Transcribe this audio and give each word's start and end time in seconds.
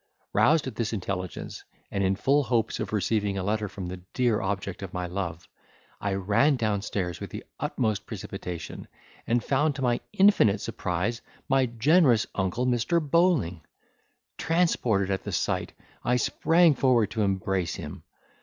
Roused 0.33 0.65
at 0.65 0.77
this 0.77 0.93
intelligence, 0.93 1.63
and 1.91 2.03
in 2.03 2.15
full 2.15 2.41
hopes 2.45 2.79
of 2.79 2.91
receiving 2.91 3.37
a 3.37 3.43
letter 3.43 3.67
from 3.69 3.85
the 3.85 4.01
dear 4.15 4.41
object 4.41 4.81
of 4.81 4.95
my 4.95 5.05
love, 5.05 5.47
I 5.99 6.15
ran 6.15 6.55
downstairs 6.55 7.19
with 7.19 7.29
the 7.29 7.43
utmost 7.59 8.07
precipitation. 8.07 8.87
And 9.27 9.43
found 9.43 9.75
to 9.75 9.83
my 9.83 9.99
infinite 10.11 10.59
surprise 10.59 11.21
my 11.47 11.67
generous 11.67 12.25
uncle, 12.33 12.65
Mr. 12.65 12.99
Bowling! 12.99 13.61
Transported 14.39 15.11
at 15.11 15.23
the 15.23 15.31
sight, 15.31 15.73
I 16.03 16.15
sprang 16.15 16.73
forward 16.73 17.11
to 17.11 17.21
embrace 17.21 17.75
him. 17.75 18.01